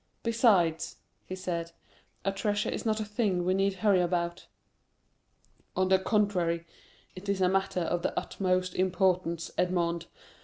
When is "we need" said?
3.45-3.73